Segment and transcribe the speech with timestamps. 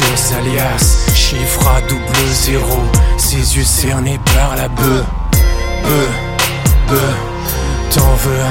[0.00, 2.82] des alias, chiffre à double zéro,
[3.16, 5.04] ses yeux cernés par la bœuf.
[5.82, 6.06] Peu,
[6.88, 8.50] peu, t'en veux un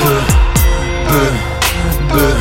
[0.00, 0.20] peu,
[1.08, 1.30] peu,
[2.12, 2.34] peu,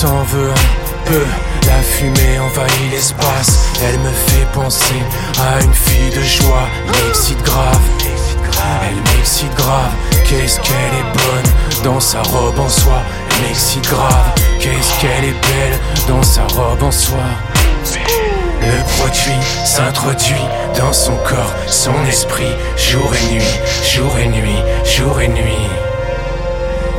[0.00, 1.24] t'en veux un peu.
[1.66, 5.02] La fumée envahit l'espace, elle me fait penser
[5.38, 7.80] à une fille de joie, m'excite grave.
[8.82, 9.92] Elle m'excite grave,
[10.24, 13.02] qu'est-ce qu'elle est bonne dans sa robe en soie.
[13.30, 14.32] Elle m'excite grave,
[15.00, 17.32] qu'elle est belle dans sa robe en soie.
[18.60, 20.44] Le produit s'introduit
[20.76, 25.68] dans son corps, son esprit, jour et nuit, jour et nuit, jour et nuit.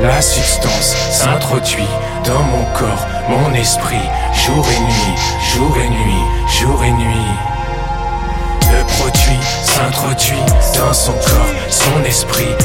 [0.02, 1.88] La substance s'introduit
[2.26, 5.16] dans mon corps, mon esprit, jour et nuit,
[5.54, 6.24] jour et nuit,
[6.60, 7.32] jour et nuit.
[8.72, 12.56] Le produit s'introduit dans son corps, son esprit,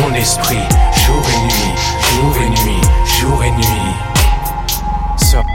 [0.00, 0.58] mon esprit,
[1.06, 1.74] jour et nuit,
[2.14, 2.80] jour et nuit,
[3.20, 3.94] jour et nuit.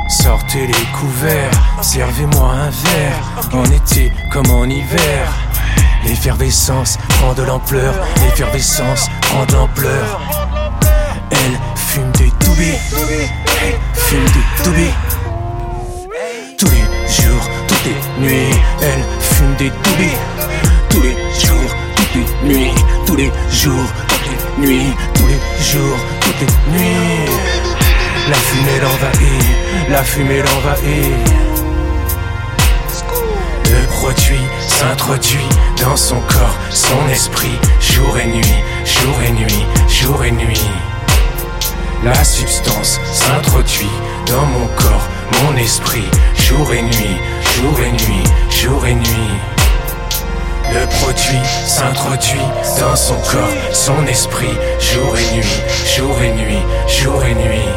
[0.09, 5.33] sortez les couverts, servez-moi un verre, en été comme en hiver.
[6.03, 10.21] L'effervescence prend de l'ampleur, l'effervescence prend de l'ampleur.
[11.31, 12.77] Elle fume des toubis,
[13.93, 15.26] fume des toubis.
[24.57, 27.31] Nuits, tous les jours, toutes les nuits.
[28.29, 31.37] La fumée l'envahit, la fumée l'envahit.
[33.71, 35.49] Le produit s'introduit
[35.81, 40.69] dans son corps, son esprit, jour et nuit, jour et nuit, jour et nuit.
[42.03, 43.89] La substance s'introduit
[44.27, 45.07] dans mon corps,
[45.43, 47.17] mon esprit, jour et nuit,
[47.55, 49.56] jour et nuit, jour et nuit.
[50.73, 52.41] Le produit s'introduit
[52.79, 55.61] dans son corps, son esprit, jour et nuit,
[55.95, 57.69] jour et nuit, jour et nuit.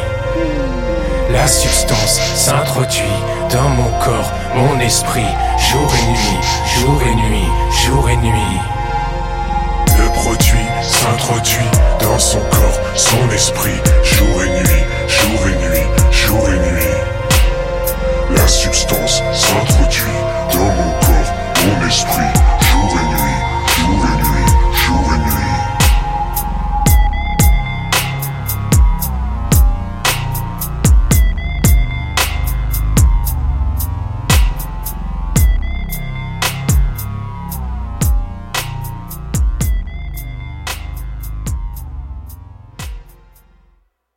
[1.31, 3.15] La substance s'introduit
[3.51, 6.39] dans mon corps, mon esprit, jour et nuit,
[6.79, 7.47] jour et nuit,
[7.85, 8.59] jour et nuit.
[9.97, 11.71] Le produit s'introduit
[12.01, 16.95] dans son corps, son esprit, jour et nuit, jour et nuit, jour et nuit.
[18.35, 20.20] La substance s'introduit